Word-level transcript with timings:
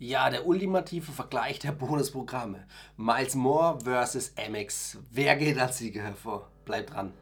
Ja, 0.00 0.30
der 0.30 0.46
ultimative 0.46 1.10
Vergleich 1.10 1.58
der 1.58 1.72
Bonusprogramme. 1.72 2.64
Miles 2.96 3.34
Moore 3.34 3.80
versus 3.82 4.32
Amex. 4.38 4.96
Wer 5.10 5.34
geht 5.34 5.58
als 5.58 5.78
Sieger 5.78 6.02
hervor? 6.02 6.48
Bleibt 6.64 6.94
dran. 6.94 7.12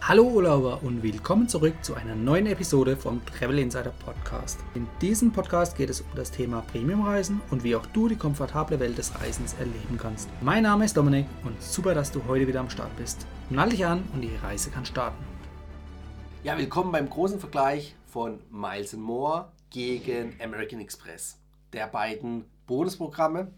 Hallo 0.00 0.22
Urlauber 0.22 0.82
und 0.82 1.02
willkommen 1.02 1.46
zurück 1.46 1.74
zu 1.82 1.92
einer 1.92 2.14
neuen 2.14 2.46
Episode 2.46 2.96
vom 2.96 3.20
Travel 3.26 3.58
Insider 3.58 3.92
Podcast. 4.02 4.60
In 4.74 4.86
diesem 5.02 5.30
Podcast 5.30 5.76
geht 5.76 5.90
es 5.90 6.00
um 6.00 6.06
das 6.16 6.30
Thema 6.30 6.62
Premiumreisen 6.72 7.42
und 7.50 7.64
wie 7.64 7.76
auch 7.76 7.84
du 7.84 8.08
die 8.08 8.16
komfortable 8.16 8.80
Welt 8.80 8.96
des 8.96 9.14
Reisens 9.20 9.52
erleben 9.58 9.98
kannst. 9.98 10.30
Mein 10.40 10.62
Name 10.62 10.86
ist 10.86 10.96
Dominik 10.96 11.26
und 11.44 11.62
super, 11.62 11.92
dass 11.92 12.10
du 12.10 12.22
heute 12.28 12.46
wieder 12.46 12.60
am 12.60 12.70
Start 12.70 12.96
bist. 12.96 13.26
Nall 13.50 13.68
dich 13.68 13.84
an 13.84 14.04
und 14.14 14.22
die 14.22 14.34
Reise 14.42 14.70
kann 14.70 14.86
starten. 14.86 15.22
Ja, 16.44 16.56
willkommen 16.56 16.92
beim 16.92 17.10
großen 17.10 17.38
Vergleich 17.38 17.94
von 18.06 18.40
Miles 18.50 18.94
Moore 18.94 19.52
gegen 19.70 20.36
American 20.42 20.80
Express. 20.80 21.38
Der 21.72 21.86
beiden 21.86 22.44
Bonusprogramme. 22.66 23.52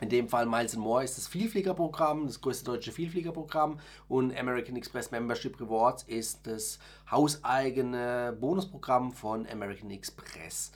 In 0.00 0.08
dem 0.08 0.28
Fall 0.28 0.46
Miles 0.46 0.74
More 0.74 1.04
ist 1.04 1.16
das 1.16 1.28
Vielfliegerprogramm, 1.28 2.26
das 2.26 2.40
größte 2.40 2.64
deutsche 2.64 2.90
Vielfliegerprogramm 2.90 3.78
und 4.08 4.36
American 4.36 4.74
Express 4.74 5.12
Membership 5.12 5.60
Rewards 5.60 6.02
ist 6.04 6.46
das 6.46 6.80
hauseigene 7.08 8.36
Bonusprogramm 8.40 9.12
von 9.12 9.46
American 9.46 9.90
Express. 9.90 10.72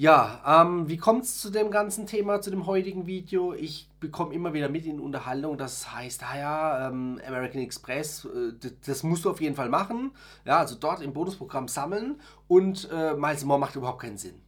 Ja, 0.00 0.62
ähm, 0.62 0.88
wie 0.88 0.96
kommt 0.96 1.24
es 1.24 1.40
zu 1.40 1.50
dem 1.50 1.72
ganzen 1.72 2.06
Thema, 2.06 2.40
zu 2.40 2.50
dem 2.50 2.66
heutigen 2.66 3.08
Video? 3.08 3.52
Ich 3.52 3.88
bekomme 3.98 4.32
immer 4.32 4.52
wieder 4.52 4.68
mit 4.68 4.86
in 4.86 5.00
Unterhaltung, 5.00 5.58
das 5.58 5.92
heißt, 5.92 6.22
ah 6.22 6.38
ja, 6.38 6.86
ähm, 6.86 7.20
American 7.26 7.60
Express, 7.60 8.24
äh, 8.26 8.52
das 8.86 9.02
musst 9.02 9.24
du 9.24 9.30
auf 9.30 9.40
jeden 9.40 9.56
Fall 9.56 9.68
machen. 9.68 10.12
Ja, 10.44 10.58
also 10.58 10.76
dort 10.76 11.02
im 11.02 11.12
Bonusprogramm 11.12 11.66
sammeln 11.66 12.20
und 12.46 12.88
äh, 12.92 13.14
Miles 13.14 13.44
More 13.44 13.58
macht 13.58 13.74
überhaupt 13.74 14.00
keinen 14.02 14.18
Sinn. 14.18 14.40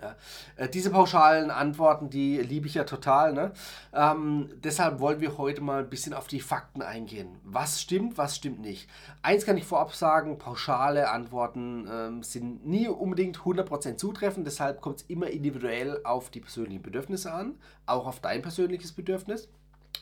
Ja. 0.00 0.14
Äh, 0.56 0.68
diese 0.68 0.90
pauschalen 0.90 1.50
Antworten, 1.50 2.10
die 2.10 2.38
liebe 2.38 2.66
ich 2.66 2.74
ja 2.74 2.84
total. 2.84 3.32
Ne? 3.32 3.52
Ähm, 3.94 4.50
deshalb 4.62 5.00
wollen 5.00 5.20
wir 5.20 5.38
heute 5.38 5.62
mal 5.62 5.80
ein 5.80 5.90
bisschen 5.90 6.14
auf 6.14 6.26
die 6.26 6.40
Fakten 6.40 6.82
eingehen. 6.82 7.40
Was 7.44 7.80
stimmt, 7.80 8.18
was 8.18 8.36
stimmt 8.36 8.60
nicht. 8.60 8.88
Eins 9.22 9.46
kann 9.46 9.56
ich 9.56 9.64
vorab 9.64 9.94
sagen, 9.94 10.38
pauschale 10.38 11.10
Antworten 11.10 11.88
ähm, 11.90 12.22
sind 12.22 12.66
nie 12.66 12.88
unbedingt 12.88 13.38
100% 13.38 13.96
zutreffend. 13.96 14.46
Deshalb 14.46 14.80
kommt 14.80 15.00
es 15.00 15.06
immer 15.08 15.28
individuell 15.28 16.00
auf 16.04 16.30
die 16.30 16.40
persönlichen 16.40 16.82
Bedürfnisse 16.82 17.32
an, 17.32 17.54
auch 17.86 18.06
auf 18.06 18.20
dein 18.20 18.42
persönliches 18.42 18.92
Bedürfnis. 18.92 19.48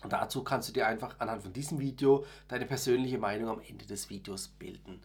Und 0.03 0.13
dazu 0.13 0.43
kannst 0.45 0.69
du 0.69 0.73
dir 0.73 0.87
einfach 0.87 1.17
anhand 1.19 1.43
von 1.43 1.53
diesem 1.53 1.81
Video 1.81 2.25
deine 2.49 2.67
persönliche 2.67 3.19
Meinung 3.19 3.49
am 3.49 3.61
Ende 3.67 3.87
des 3.87 4.11
Videos 4.11 4.49
bilden. 4.49 5.01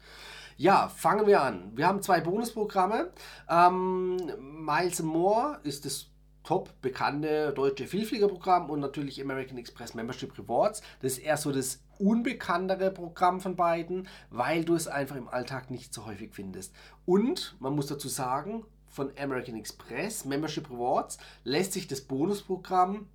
Ja, 0.57 0.89
fangen 0.89 1.25
wir 1.25 1.41
an. 1.41 1.71
Wir 1.75 1.87
haben 1.87 2.01
zwei 2.01 2.19
Bonusprogramme. 2.19 3.11
Ähm, 3.49 4.17
Miles 4.65 5.01
More 5.01 5.59
ist 5.63 5.85
das 5.85 6.07
top 6.43 6.81
bekannte 6.81 7.53
deutsche 7.53 7.87
Vielfliegerprogramm 7.87 8.69
und 8.69 8.79
natürlich 8.79 9.21
American 9.21 9.57
Express 9.57 9.93
Membership 9.93 10.37
Rewards. 10.37 10.81
Das 11.01 11.13
ist 11.13 11.19
eher 11.19 11.37
so 11.37 11.51
das 11.51 11.81
unbekanntere 11.99 12.91
Programm 12.91 13.39
von 13.39 13.55
beiden, 13.55 14.07
weil 14.31 14.65
du 14.65 14.75
es 14.75 14.87
einfach 14.87 15.15
im 15.15 15.27
Alltag 15.27 15.69
nicht 15.69 15.93
so 15.93 16.05
häufig 16.05 16.33
findest. 16.33 16.73
Und 17.05 17.55
man 17.59 17.75
muss 17.75 17.87
dazu 17.87 18.07
sagen, 18.07 18.65
von 18.87 19.11
American 19.17 19.55
Express 19.55 20.25
Membership 20.25 20.69
Rewards 20.69 21.19
lässt 21.43 21.73
sich 21.73 21.87
das 21.87 22.01
Bonusprogramm 22.01 23.07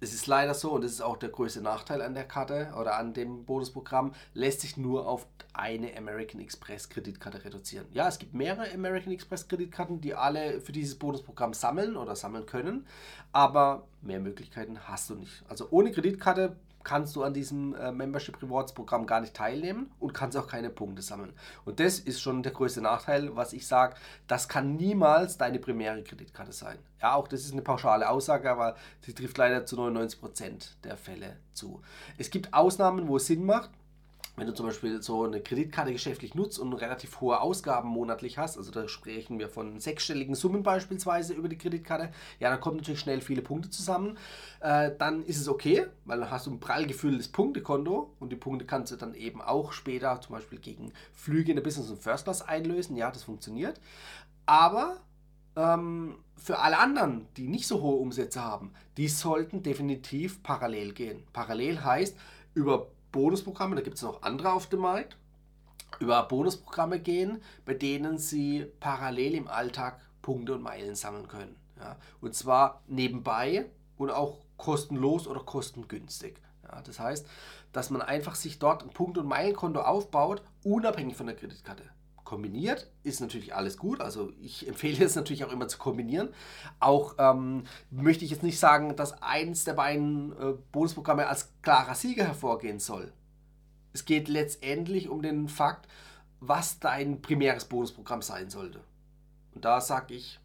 es 0.00 0.14
ist 0.14 0.26
leider 0.26 0.54
so, 0.54 0.72
und 0.72 0.82
das 0.82 0.92
ist 0.92 1.02
auch 1.02 1.16
der 1.16 1.28
größte 1.28 1.60
Nachteil 1.60 2.00
an 2.02 2.14
der 2.14 2.24
Karte 2.24 2.72
oder 2.78 2.96
an 2.96 3.12
dem 3.12 3.44
Bonusprogramm, 3.44 4.14
lässt 4.32 4.62
sich 4.62 4.76
nur 4.76 5.06
auf 5.06 5.26
eine 5.52 5.96
American 5.96 6.40
Express 6.40 6.88
Kreditkarte 6.88 7.44
reduzieren. 7.44 7.86
Ja, 7.92 8.08
es 8.08 8.18
gibt 8.18 8.32
mehrere 8.32 8.72
American 8.72 9.12
Express 9.12 9.46
Kreditkarten, 9.46 10.00
die 10.00 10.14
alle 10.14 10.60
für 10.60 10.72
dieses 10.72 10.98
Bonusprogramm 10.98 11.52
sammeln 11.52 11.96
oder 11.96 12.16
sammeln 12.16 12.46
können, 12.46 12.86
aber 13.32 13.86
mehr 14.00 14.20
Möglichkeiten 14.20 14.78
hast 14.88 15.10
du 15.10 15.14
nicht. 15.14 15.44
Also 15.48 15.68
ohne 15.70 15.92
Kreditkarte 15.92 16.56
kannst 16.84 17.16
du 17.16 17.22
an 17.22 17.34
diesem 17.34 17.74
äh, 17.74 17.92
Membership 17.92 18.42
Rewards 18.42 18.72
Programm 18.72 19.06
gar 19.06 19.20
nicht 19.20 19.34
teilnehmen 19.34 19.90
und 19.98 20.14
kannst 20.14 20.36
auch 20.36 20.46
keine 20.46 20.70
Punkte 20.70 21.02
sammeln. 21.02 21.32
Und 21.64 21.80
das 21.80 21.98
ist 21.98 22.20
schon 22.20 22.42
der 22.42 22.52
größte 22.52 22.80
Nachteil, 22.80 23.36
was 23.36 23.52
ich 23.52 23.66
sage, 23.66 23.96
das 24.26 24.48
kann 24.48 24.76
niemals 24.76 25.38
deine 25.38 25.58
primäre 25.58 26.02
Kreditkarte 26.02 26.52
sein. 26.52 26.78
Ja, 27.00 27.14
auch 27.14 27.28
das 27.28 27.40
ist 27.40 27.52
eine 27.52 27.62
pauschale 27.62 28.08
Aussage, 28.08 28.50
aber 28.50 28.76
sie 29.00 29.14
trifft 29.14 29.38
leider 29.38 29.64
zu 29.66 29.76
99% 29.76 30.82
der 30.84 30.96
Fälle 30.96 31.36
zu. 31.52 31.80
Es 32.18 32.30
gibt 32.30 32.52
Ausnahmen, 32.52 33.08
wo 33.08 33.16
es 33.16 33.26
Sinn 33.26 33.44
macht 33.44 33.70
wenn 34.40 34.46
du 34.46 34.54
zum 34.54 34.64
Beispiel 34.64 35.02
so 35.02 35.24
eine 35.24 35.42
Kreditkarte 35.42 35.92
geschäftlich 35.92 36.34
nutzt 36.34 36.58
und 36.58 36.72
relativ 36.72 37.20
hohe 37.20 37.42
Ausgaben 37.42 37.90
monatlich 37.90 38.38
hast, 38.38 38.56
also 38.56 38.72
da 38.72 38.88
sprechen 38.88 39.38
wir 39.38 39.50
von 39.50 39.78
sechsstelligen 39.78 40.34
Summen 40.34 40.62
beispielsweise 40.62 41.34
über 41.34 41.50
die 41.50 41.58
Kreditkarte, 41.58 42.10
ja, 42.38 42.48
dann 42.48 42.58
kommen 42.58 42.78
natürlich 42.78 43.00
schnell 43.00 43.20
viele 43.20 43.42
Punkte 43.42 43.68
zusammen. 43.68 44.16
Äh, 44.60 44.92
dann 44.98 45.22
ist 45.26 45.38
es 45.38 45.46
okay, 45.46 45.86
weil 46.06 46.20
dann 46.20 46.30
hast 46.30 46.46
du 46.46 46.52
ein 46.52 46.58
prall 46.58 46.86
gefülltes 46.86 47.28
Punktekonto 47.28 48.14
und 48.18 48.32
die 48.32 48.36
Punkte 48.36 48.64
kannst 48.64 48.90
du 48.90 48.96
dann 48.96 49.14
eben 49.14 49.42
auch 49.42 49.72
später 49.72 50.18
zum 50.22 50.36
Beispiel 50.36 50.58
gegen 50.58 50.94
Flüge 51.12 51.50
in 51.50 51.56
der 51.56 51.62
Business- 51.62 51.90
und 51.90 52.02
First 52.02 52.24
Class 52.24 52.40
einlösen. 52.40 52.96
Ja, 52.96 53.10
das 53.10 53.24
funktioniert. 53.24 53.78
Aber 54.46 55.02
ähm, 55.54 56.16
für 56.36 56.60
alle 56.60 56.78
anderen, 56.78 57.28
die 57.36 57.46
nicht 57.46 57.66
so 57.66 57.82
hohe 57.82 57.96
Umsätze 57.96 58.42
haben, 58.42 58.72
die 58.96 59.08
sollten 59.08 59.62
definitiv 59.62 60.42
parallel 60.42 60.94
gehen. 60.94 61.24
Parallel 61.34 61.84
heißt, 61.84 62.16
über 62.54 62.86
Bonusprogramme, 63.12 63.76
da 63.76 63.82
gibt 63.82 63.96
es 63.96 64.02
noch 64.02 64.22
andere 64.22 64.52
auf 64.52 64.68
dem 64.68 64.80
Markt, 64.80 65.16
über 65.98 66.22
Bonusprogramme 66.22 67.00
gehen, 67.00 67.42
bei 67.64 67.74
denen 67.74 68.18
Sie 68.18 68.66
parallel 68.80 69.34
im 69.34 69.48
Alltag 69.48 70.00
Punkte 70.22 70.54
und 70.54 70.62
Meilen 70.62 70.94
sammeln 70.94 71.28
können. 71.28 71.56
Ja? 71.78 71.96
Und 72.20 72.34
zwar 72.34 72.82
nebenbei 72.86 73.66
und 73.96 74.10
auch 74.10 74.38
kostenlos 74.56 75.26
oder 75.26 75.40
kostengünstig. 75.40 76.40
Ja? 76.64 76.82
Das 76.82 77.00
heißt, 77.00 77.26
dass 77.72 77.90
man 77.90 78.02
einfach 78.02 78.34
sich 78.34 78.58
dort 78.58 78.82
ein 78.82 78.90
Punkt- 78.90 79.18
und 79.18 79.26
Meilenkonto 79.26 79.80
aufbaut, 79.80 80.42
unabhängig 80.64 81.16
von 81.16 81.26
der 81.26 81.36
Kreditkarte 81.36 81.84
kombiniert, 82.30 82.88
ist 83.02 83.20
natürlich 83.20 83.56
alles 83.56 83.76
gut. 83.76 84.00
Also 84.00 84.32
ich 84.40 84.68
empfehle 84.68 85.04
es 85.04 85.16
natürlich 85.16 85.44
auch 85.44 85.52
immer 85.52 85.66
zu 85.66 85.78
kombinieren. 85.78 86.28
Auch 86.78 87.16
ähm, 87.18 87.64
möchte 87.90 88.24
ich 88.24 88.30
jetzt 88.30 88.44
nicht 88.44 88.60
sagen, 88.60 88.94
dass 88.94 89.20
eins 89.20 89.64
der 89.64 89.72
beiden 89.72 90.30
äh, 90.38 90.54
Bonusprogramme 90.70 91.26
als 91.26 91.50
klarer 91.62 91.96
Sieger 91.96 92.24
hervorgehen 92.24 92.78
soll. 92.78 93.12
Es 93.92 94.04
geht 94.04 94.28
letztendlich 94.28 95.08
um 95.08 95.22
den 95.22 95.48
Fakt, 95.48 95.88
was 96.38 96.78
dein 96.78 97.20
primäres 97.20 97.64
Bonusprogramm 97.64 98.22
sein 98.22 98.48
sollte. 98.48 98.80
Und 99.52 99.64
da 99.64 99.80
sage 99.80 100.14
ich, 100.14 100.38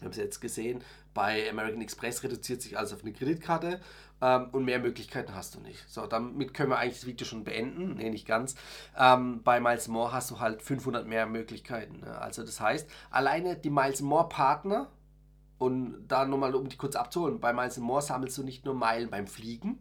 wir 0.00 0.06
haben 0.06 0.10
es 0.10 0.16
jetzt 0.16 0.40
gesehen, 0.40 0.82
bei 1.14 1.48
American 1.48 1.80
Express 1.80 2.22
reduziert 2.22 2.60
sich 2.60 2.76
alles 2.76 2.92
auf 2.92 3.02
eine 3.02 3.12
Kreditkarte 3.12 3.80
ähm, 4.20 4.48
und 4.52 4.64
mehr 4.64 4.80
Möglichkeiten 4.80 5.34
hast 5.34 5.54
du 5.54 5.60
nicht. 5.60 5.84
So, 5.88 6.06
damit 6.06 6.52
können 6.52 6.70
wir 6.70 6.78
eigentlich 6.78 6.96
das 7.00 7.06
Video 7.06 7.26
schon 7.26 7.44
beenden. 7.44 7.96
Ne, 7.96 8.10
nicht 8.10 8.26
ganz. 8.26 8.56
Ähm, 8.98 9.42
bei 9.42 9.60
Miles 9.60 9.88
More 9.88 10.12
hast 10.12 10.30
du 10.30 10.40
halt 10.40 10.60
500 10.60 11.06
mehr 11.06 11.26
Möglichkeiten. 11.26 12.00
Ne? 12.00 12.18
Also 12.18 12.42
das 12.42 12.60
heißt, 12.60 12.90
alleine 13.10 13.56
die 13.56 13.70
Miles 13.70 14.02
More 14.02 14.28
Partner, 14.28 14.90
und 15.58 16.08
da 16.08 16.24
nochmal, 16.24 16.54
um 16.54 16.68
die 16.68 16.76
kurz 16.76 16.96
abzuholen, 16.96 17.40
bei 17.40 17.52
Miles 17.52 17.78
More 17.78 18.02
sammelst 18.02 18.36
du 18.36 18.42
nicht 18.42 18.64
nur 18.64 18.74
Meilen 18.74 19.10
beim 19.10 19.26
Fliegen 19.26 19.78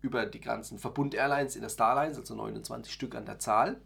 über 0.00 0.24
die 0.24 0.40
ganzen 0.40 0.78
Verbund-Airlines 0.78 1.56
in 1.56 1.62
der 1.62 1.68
Starlines, 1.68 2.16
also 2.16 2.34
29 2.34 2.92
Stück 2.92 3.14
an 3.14 3.26
der 3.26 3.38
Zahl, 3.38 3.80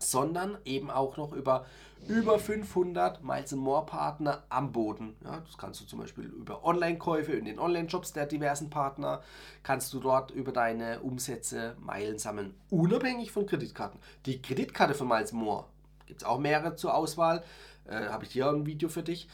sondern 0.00 0.58
eben 0.64 0.90
auch 0.90 1.16
noch 1.16 1.32
über 1.32 1.66
über 2.08 2.38
500 2.38 3.22
Miles 3.22 3.52
More 3.52 3.84
Partner 3.84 4.42
am 4.48 4.72
Boden. 4.72 5.16
Ja, 5.22 5.40
das 5.44 5.58
kannst 5.58 5.80
du 5.80 5.84
zum 5.84 6.00
Beispiel 6.00 6.24
über 6.24 6.64
Online-Käufe 6.64 7.32
in 7.32 7.44
den 7.44 7.58
Online-Shops 7.58 8.12
der 8.12 8.26
diversen 8.26 8.70
Partner, 8.70 9.22
kannst 9.62 9.92
du 9.92 10.00
dort 10.00 10.30
über 10.30 10.52
deine 10.52 11.00
Umsätze 11.00 11.76
Meilen 11.78 12.18
sammeln, 12.18 12.54
unabhängig 12.70 13.32
von 13.32 13.46
Kreditkarten. 13.46 14.00
Die 14.26 14.40
Kreditkarte 14.40 14.94
von 14.94 15.08
Miles 15.08 15.32
More, 15.32 15.66
gibt 16.06 16.22
es 16.22 16.26
auch 16.26 16.38
mehrere 16.38 16.74
zur 16.74 16.94
Auswahl, 16.94 17.44
äh, 17.86 18.06
habe 18.08 18.24
ich 18.24 18.32
hier 18.32 18.48
ein 18.48 18.66
Video 18.66 18.88
für 18.88 19.02
dich. 19.02 19.28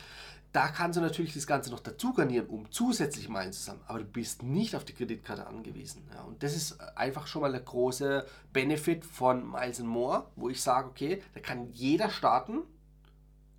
Da 0.56 0.68
kannst 0.68 0.96
du 0.96 1.02
natürlich 1.02 1.34
das 1.34 1.46
Ganze 1.46 1.70
noch 1.70 1.80
dazu 1.80 2.14
garnieren, 2.14 2.46
um 2.46 2.70
zusätzlich 2.70 3.28
Meilen 3.28 3.52
zu 3.52 3.62
sammeln. 3.62 3.84
Aber 3.88 3.98
du 3.98 4.06
bist 4.06 4.42
nicht 4.42 4.74
auf 4.74 4.86
die 4.86 4.94
Kreditkarte 4.94 5.46
angewiesen. 5.46 6.08
Ja, 6.14 6.22
und 6.22 6.42
das 6.42 6.56
ist 6.56 6.80
einfach 6.96 7.26
schon 7.26 7.42
mal 7.42 7.52
der 7.52 7.60
große 7.60 8.24
Benefit 8.54 9.04
von 9.04 9.50
Miles 9.50 9.80
More, 9.80 10.30
wo 10.34 10.48
ich 10.48 10.62
sage, 10.62 10.88
okay, 10.88 11.22
da 11.34 11.40
kann 11.40 11.70
jeder 11.72 12.08
starten, 12.08 12.62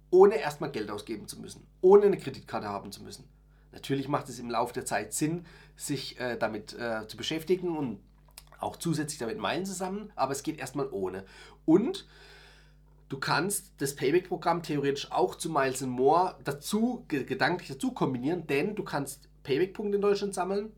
ohne 0.10 0.38
erstmal 0.38 0.72
Geld 0.72 0.90
ausgeben 0.90 1.28
zu 1.28 1.40
müssen, 1.40 1.68
ohne 1.82 2.08
eine 2.08 2.18
Kreditkarte 2.18 2.68
haben 2.68 2.92
zu 2.92 3.04
müssen. 3.04 3.30
Natürlich 3.74 4.08
macht 4.08 4.28
es 4.28 4.40
im 4.40 4.50
Laufe 4.50 4.74
der 4.74 4.86
Zeit 4.86 5.14
Sinn, 5.14 5.46
sich 5.76 6.20
äh, 6.20 6.36
damit 6.36 6.74
äh, 6.74 7.08
zu 7.08 7.16
beschäftigen 7.16 7.78
und 7.78 8.00
auch 8.60 8.76
zusätzlich 8.76 9.20
damit 9.20 9.38
Meilen 9.38 9.68
zu 9.68 9.74
sammeln, 9.74 10.12
aber 10.16 10.32
es 10.32 10.42
geht 10.42 10.58
erstmal 10.58 10.90
ohne. 10.90 11.26
Und 11.64 12.08
Du 13.10 13.20
kannst 13.20 13.74
das 13.78 13.96
Payback-Programm 13.96 14.64
theoretisch 14.64 15.12
auch 15.12 15.36
zu 15.36 15.50
Miles 15.50 15.82
More 15.82 16.38
dazu, 16.44 17.06
gedanklich 17.08 17.70
dazu 17.70 17.94
kombinieren, 17.94 18.48
denn 18.48 18.76
du 18.76 18.84
kannst 18.84 19.30
Payback-Punkte 19.44 19.96
in 19.96 20.02
Deutschland 20.02 20.34
sammeln, 20.34 20.74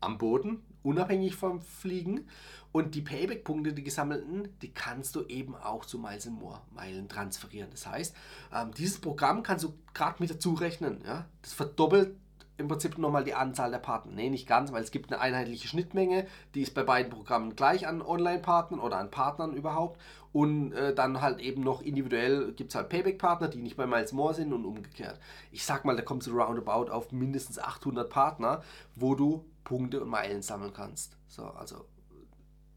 am 0.00 0.18
Boden, 0.18 0.62
unabhängig 0.84 1.34
vom 1.34 1.60
Fliegen. 1.60 2.28
Und 2.70 2.94
die 2.94 3.02
Payback-Punkte, 3.02 3.72
die 3.72 3.84
gesammelten, 3.84 4.48
die 4.60 4.72
kannst 4.72 5.14
du 5.14 5.24
eben 5.26 5.54
auch 5.54 5.84
zu 5.84 5.98
Miles 5.98 6.26
More 6.26 6.60
Meilen 6.74 7.08
transferieren. 7.08 7.70
Das 7.70 7.86
heißt, 7.86 8.14
ähm, 8.52 8.72
dieses 8.76 9.00
Programm 9.00 9.42
kannst 9.44 9.64
du 9.64 9.74
gerade 9.94 10.16
mit 10.20 10.30
dazu 10.30 10.54
rechnen. 10.54 11.00
Ja? 11.04 11.26
Das 11.42 11.52
verdoppelt 11.52 12.16
im 12.56 12.68
Prinzip 12.68 12.98
nochmal 12.98 13.24
die 13.24 13.34
Anzahl 13.34 13.70
der 13.70 13.78
Partner. 13.78 14.12
Nee, 14.12 14.30
nicht 14.30 14.46
ganz, 14.46 14.72
weil 14.72 14.82
es 14.82 14.90
gibt 14.90 15.12
eine 15.12 15.20
einheitliche 15.20 15.66
Schnittmenge, 15.66 16.26
die 16.54 16.62
ist 16.62 16.74
bei 16.74 16.84
beiden 16.84 17.10
Programmen 17.10 17.56
gleich 17.56 17.86
an 17.86 18.00
Online-Partnern 18.00 18.80
oder 18.80 18.98
an 18.98 19.10
Partnern 19.10 19.54
überhaupt. 19.54 20.00
Und 20.32 20.72
äh, 20.72 20.94
dann 20.94 21.20
halt 21.20 21.40
eben 21.40 21.62
noch 21.62 21.80
individuell 21.80 22.52
gibt 22.52 22.70
es 22.70 22.74
halt 22.74 22.88
Payback-Partner, 22.88 23.48
die 23.48 23.58
nicht 23.58 23.76
bei 23.76 23.86
Miles 23.86 24.12
More 24.12 24.34
sind 24.34 24.52
und 24.52 24.64
umgekehrt. 24.64 25.20
Ich 25.52 25.64
sag 25.64 25.84
mal, 25.84 25.96
da 25.96 26.02
kommst 26.02 26.26
du 26.26 26.32
roundabout 26.32 26.90
auf 26.90 27.12
mindestens 27.12 27.58
800 27.58 28.10
Partner, 28.10 28.62
wo 28.96 29.14
du 29.14 29.44
Punkte 29.62 30.00
und 30.00 30.08
Meilen 30.08 30.42
sammeln 30.42 30.72
kannst. 30.72 31.16
So, 31.28 31.44
also 31.44 31.86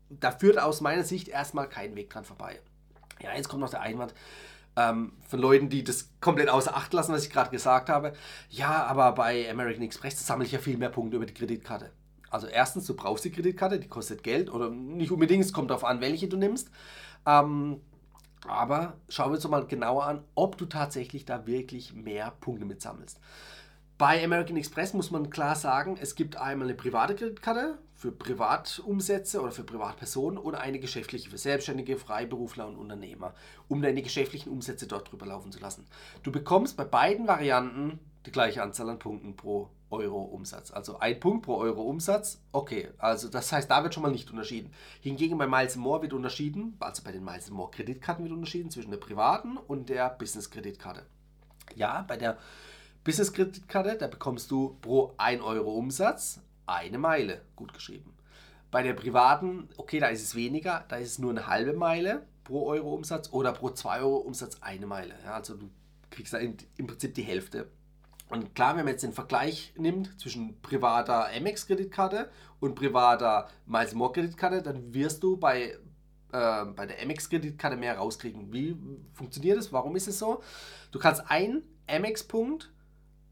da 0.10 0.32
führt 0.32 0.60
aus 0.60 0.82
meiner 0.82 1.04
Sicht 1.04 1.28
erstmal 1.28 1.68
kein 1.68 1.96
Weg 1.96 2.10
dran 2.10 2.24
vorbei. 2.24 2.60
Ja, 3.22 3.36
jetzt 3.36 3.50
kommt 3.50 3.62
noch 3.62 3.70
der 3.70 3.82
Einwand, 3.82 4.14
ähm, 4.78 5.12
von 5.28 5.40
Leuten, 5.40 5.70
die 5.70 5.84
das 5.84 6.12
komplett 6.22 6.50
außer 6.50 6.78
Acht 6.78 6.94
lassen, 6.94 7.12
was 7.12 7.26
ich 7.26 7.32
gerade 7.32 7.50
gesagt 7.50 7.90
habe. 7.90 8.14
Ja, 8.50 8.86
aber 8.86 9.12
bei 9.14 9.50
American 9.50 9.84
Express 9.84 10.26
sammle 10.26 10.46
ich 10.46 10.52
ja 10.54 10.60
viel 10.60 10.78
mehr 10.78 10.90
Punkte 10.90 11.18
über 11.18 11.26
die 11.26 11.34
Kreditkarte. 11.34 11.92
Also 12.30 12.48
erstens, 12.48 12.86
du 12.86 12.96
brauchst 12.96 13.26
die 13.26 13.32
Kreditkarte, 13.32 13.80
die 13.80 13.88
kostet 13.88 14.24
Geld 14.24 14.52
oder 14.52 14.70
nicht 14.70 15.12
unbedingt, 15.12 15.44
es 15.44 15.54
kommt 15.54 15.72
darauf 15.72 15.84
an, 15.84 16.00
welche 16.00 16.28
du 16.28 16.38
nimmst. 16.38 16.70
Ähm, 17.26 17.82
aber 18.48 18.94
schauen 19.10 19.32
wir 19.32 19.36
uns 19.36 19.44
doch 19.44 19.50
mal 19.50 19.66
genauer 19.66 20.06
an, 20.06 20.24
ob 20.36 20.58
du 20.58 20.66
tatsächlich 20.66 21.26
da 21.26 21.48
wirklich 21.48 21.94
mehr 21.94 22.32
Punkte 22.40 22.66
mit 22.66 22.82
sammelst. 22.82 23.20
Bei 23.98 24.24
American 24.24 24.58
Express 24.58 24.94
muss 24.94 25.10
man 25.10 25.32
klar 25.32 25.56
sagen, 25.56 25.98
es 26.00 26.14
gibt 26.14 26.38
einmal 26.38 26.68
eine 26.68 26.78
private 26.78 27.16
Kreditkarte 27.16 27.80
für 27.98 28.12
Privatumsätze 28.12 29.42
oder 29.42 29.52
für 29.52 29.64
Privatpersonen 29.64 30.38
und 30.38 30.54
eine 30.54 30.80
geschäftliche 30.80 31.32
für 31.32 31.40
Selbstständige, 31.40 31.98
Freiberufler 31.98 32.68
und 32.68 32.78
Unternehmer, 32.78 33.34
um 33.68 33.82
deine 33.82 34.04
geschäftlichen 34.04 34.52
Umsätze 34.52 34.86
dort 34.86 35.12
drüber 35.12 35.26
laufen 35.26 35.52
zu 35.52 35.60
lassen. 35.60 35.88
Du 36.22 36.32
bekommst 36.32 36.78
bei 36.78 36.86
beiden 36.86 37.28
Varianten 37.28 38.00
die 38.28 38.32
gleiche 38.32 38.62
Anzahl 38.62 38.90
an 38.92 39.00
Punkten 39.00 39.36
pro 39.36 39.72
Euro 39.90 40.22
Umsatz. 40.22 40.70
Also 40.70 41.00
ein 41.00 41.20
Punkt 41.20 41.46
pro 41.46 41.56
Euro 41.56 41.82
Umsatz, 41.82 42.40
okay, 42.52 42.90
also 43.00 43.30
das 43.30 43.52
heißt, 43.52 43.72
da 43.72 43.82
wird 43.82 43.96
schon 43.96 44.04
mal 44.04 44.12
nicht 44.12 44.30
unterschieden. 44.30 44.72
Hingegen 45.02 45.40
bei 45.40 45.48
Miles 45.48 45.76
More 45.76 46.04
wird 46.04 46.14
unterschieden, 46.14 46.78
also 46.80 47.02
bei 47.04 47.12
den 47.12 47.24
Miles 47.24 47.50
More 47.50 47.72
Kreditkarten 47.72 48.24
wird 48.24 48.34
unterschieden 48.34 48.70
zwischen 48.70 48.92
der 48.92 48.98
privaten 48.98 49.58
und 49.58 49.90
der 49.90 50.12
Business 50.12 50.52
Kreditkarte. 50.52 51.04
Ja, 51.74 52.06
bei 52.08 52.18
der 52.18 52.38
Business-Kreditkarte, 53.04 53.98
da 53.98 54.08
bekommst 54.08 54.52
du 54.52 54.78
pro 54.82 55.14
1 55.18 55.42
Euro 55.42 55.74
Umsatz 55.74 56.42
eine 56.68 56.98
Meile, 56.98 57.42
gut 57.56 57.74
geschrieben. 57.74 58.14
Bei 58.70 58.84
der 58.84 58.94
privaten, 58.94 59.70
okay, 59.78 60.00
da 60.00 60.08
ist 60.08 60.22
es 60.22 60.36
weniger, 60.36 60.86
da 60.90 60.98
ist 60.98 61.12
es 61.12 61.20
nur 61.20 61.32
eine 61.32 61.48
halbe 61.48 61.74
Meile 61.74 62.26
pro 62.44 62.68
Euro 62.68 62.94
Umsatz 62.94 63.32
oder 63.32 63.54
pro 63.54 63.70
2 63.70 64.00
Euro 64.02 64.18
Umsatz 64.18 64.58
eine 64.62 64.86
Meile. 64.86 65.16
Ja, 65.24 65.36
also 65.36 65.56
du 65.56 65.70
kriegst 66.10 66.34
da 66.34 66.38
im 66.38 66.88
Prinzip 66.88 67.16
die 67.16 67.24
Hälfte. 67.24 67.70
Und 68.30 68.56
klar, 68.56 68.76
wenn 68.76 68.84
man 68.84 68.94
jetzt 68.94 69.04
den 69.04 69.14
Vergleich 69.14 69.74
nimmt 69.78 70.20
zwischen 70.20 70.62
privater 70.62 71.30
Amex-Kreditkarte 71.30 72.30
und 72.60 72.76
privater 72.76 73.50
Miles 73.66 73.94
More 73.94 74.12
Kreditkarte, 74.12 74.62
dann 74.62 74.94
wirst 74.94 75.24
du 75.24 75.38
bei, 75.38 75.78
äh, 76.34 76.66
bei 76.66 76.86
der 76.86 77.02
Amex-Kreditkarte 77.02 77.78
mehr 77.78 77.98
rauskriegen. 77.98 78.52
Wie 78.52 78.76
funktioniert 79.14 79.58
das? 79.58 79.72
Warum 79.72 79.96
ist 79.96 80.08
es 80.08 80.20
so? 80.20 80.44
Du 80.92 81.00
kannst 81.00 81.30
einen 81.30 81.64
Amex-Punkt 81.88 82.70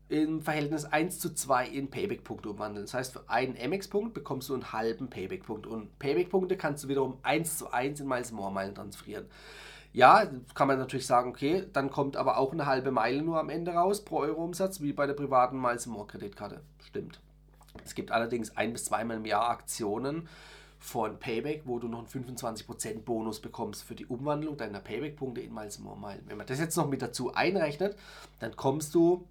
im 0.08 0.42
Verhältnis 0.42 0.86
1 0.86 1.20
zu 1.20 1.34
2 1.34 1.68
in 1.68 1.90
Payback-Punkte 1.90 2.50
umwandeln. 2.50 2.86
Das 2.86 2.94
heißt, 2.94 3.14
für 3.14 3.28
einen 3.30 3.56
MX-Punkt 3.56 4.14
bekommst 4.14 4.50
du 4.50 4.54
einen 4.54 4.72
halben 4.72 5.10
Payback-Punkt. 5.10 5.66
Und 5.66 5.98
Payback-Punkte 5.98 6.58
kannst 6.58 6.84
du 6.84 6.88
wiederum 6.88 7.18
1 7.24 7.58
zu 7.58 7.72
1 7.72 8.02
in 8.02 8.08
Miles 8.08 8.32
More 8.32 8.52
Meilen 8.52 8.76
transferieren. 8.76 9.26
Ja, 9.94 10.30
kann 10.54 10.68
man 10.68 10.78
natürlich 10.78 11.08
sagen, 11.08 11.30
okay, 11.30 11.64
dann 11.72 11.90
kommt 11.90 12.18
aber 12.18 12.38
auch 12.38 12.52
eine 12.52 12.66
halbe 12.66 12.92
Meile 12.92 13.22
nur 13.22 13.40
am 13.40 13.50
Ende 13.50 13.72
raus 13.72 14.04
pro 14.04 14.20
Euro 14.20 14.44
Umsatz, 14.44 14.82
wie 14.82 14.94
bei 14.94 15.08
der 15.08 15.14
privaten 15.14 15.60
Miles 15.60 15.86
More 15.86 16.06
Kreditkarte. 16.06 16.62
Stimmt. 16.84 17.22
Es 17.84 17.96
gibt 17.96 18.12
allerdings 18.12 18.56
ein 18.58 18.74
bis 18.74 18.86
zweimal 18.86 19.18
im 19.18 19.26
Jahr 19.26 19.50
Aktionen 19.50 20.28
von 20.80 21.18
Payback, 21.18 21.64
wo 21.66 21.80
du 21.80 21.88
noch 21.88 22.00
einen 22.00 22.26
25% 22.26 23.00
Bonus 23.00 23.40
bekommst 23.40 23.84
für 23.84 23.96
die 23.96 24.06
Umwandlung 24.06 24.58
deiner 24.58 24.80
Payback-Punkte 24.80 25.42
in 25.42 25.54
Miles 25.54 25.80
More 25.80 25.98
Meilen. 25.98 26.24
Wenn 26.28 26.38
man 26.38 26.46
das 26.46 26.60
jetzt 26.60 26.76
noch 26.76 26.88
mit 26.88 27.02
dazu 27.02 27.34
einrechnet, 27.34 27.98
dann 28.40 28.56
kommst 28.56 28.94
du 28.94 29.26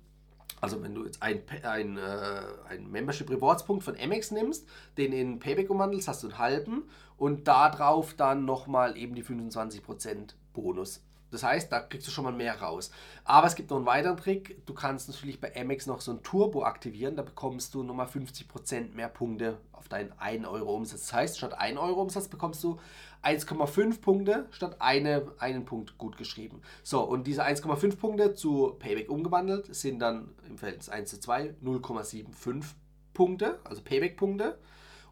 also 0.65 0.83
wenn 0.83 0.95
du 0.95 1.05
jetzt 1.05 1.23
ein, 1.23 1.43
ein, 1.63 1.99
äh, 1.99 2.41
ein 2.69 2.91
Membership 2.91 3.31
Rewards 3.31 3.65
Punkt 3.65 3.85
von 3.85 3.97
Amex 4.01 4.31
nimmst, 4.31 4.67
den 4.97 5.13
in 5.13 5.39
Payback 5.39 5.69
umwandelst, 5.69 6.09
hast 6.09 6.23
du 6.23 6.29
einen 6.29 6.39
halben 6.39 6.85
und 7.17 7.47
darauf 7.47 8.15
dann 8.15 8.45
nochmal 8.45 8.97
eben 8.97 9.15
die 9.15 9.23
25% 9.23 10.35
Bonus. 10.55 11.03
Das 11.35 11.43
heißt, 11.43 11.71
da 11.71 11.81
kriegst 11.81 12.07
du 12.07 12.11
schon 12.11 12.25
mal 12.25 12.33
mehr 12.33 12.61
raus. 12.61 12.91
Aber 13.25 13.47
es 13.47 13.55
gibt 13.55 13.71
noch 13.71 13.77
einen 13.77 13.87
weiteren 13.87 14.17
Trick. 14.17 14.65
Du 14.67 14.75
kannst 14.75 15.09
natürlich 15.09 15.41
bei 15.41 15.55
Amex 15.55 15.87
noch 15.87 16.01
so 16.01 16.13
ein 16.13 16.23
Turbo 16.23 16.65
aktivieren. 16.65 17.17
Da 17.17 17.23
bekommst 17.23 17.75
du 17.75 17.83
nochmal 17.83 18.07
50% 18.07 18.95
mehr 18.95 19.09
Punkte 19.09 19.59
auf 19.73 19.89
deinen 19.89 20.13
1 20.19 20.47
Euro 20.47 20.75
Umsatz. 20.75 21.03
Das 21.03 21.13
heißt, 21.13 21.39
statt 21.39 21.59
1 21.59 21.79
Euro 21.79 22.01
Umsatz 22.01 22.29
bekommst 22.29 22.63
du 22.65 22.79
1,5 23.23 24.01
Punkte 24.01 24.47
statt 24.51 24.77
eine, 24.81 25.33
einen 25.39 25.65
Punkt 25.65 25.99
gut 25.99 26.17
geschrieben. 26.17 26.63
So, 26.83 27.03
und 27.03 27.27
diese 27.27 27.45
1,5 27.45 27.97
Punkte 27.97 28.35
zu 28.35 28.77
Payback 28.79 29.11
umgewandelt 29.11 29.75
sind 29.75 29.99
dann 29.99 30.35
im 30.49 30.59
Verhältnis 30.59 30.89
1 30.89 31.11
zu 31.11 31.21
2 31.21 31.55
0,75 31.63 32.65
Punkte, 33.13 33.59
also 33.65 33.83
Payback-Punkte. 33.83 34.59